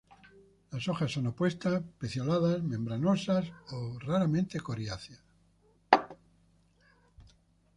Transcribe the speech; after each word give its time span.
Las 0.71 0.87
hojas 0.87 1.11
son 1.11 1.27
opuestas, 1.27 1.83
pecioladas, 1.99 2.63
membranosas 2.63 3.45
o 3.71 3.99
raramente 3.99 4.59
coriáceas. 4.59 5.23